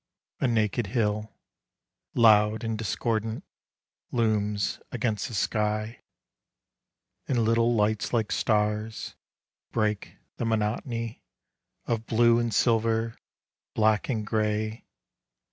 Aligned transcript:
A 0.39 0.47
naked 0.47 0.87
hill, 0.87 1.31
Loud 2.15 2.63
and 2.63 2.75
discordant, 2.75 3.43
looms 4.11 4.79
against 4.91 5.27
the 5.27 5.35
sky, 5.35 6.01
And 7.27 7.45
little 7.45 7.75
lights 7.75 8.11
like 8.11 8.31
stars 8.31 9.13
Break 9.71 10.17
the 10.37 10.45
monotony 10.45 11.21
Of 11.85 12.07
blue 12.07 12.39
and 12.39 12.51
silver, 12.51 13.15
black 13.75 14.09
and 14.09 14.25
grey. 14.25 14.87